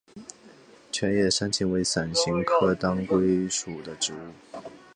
[0.91, 4.61] 全叶山芹为伞形科当归属的植物。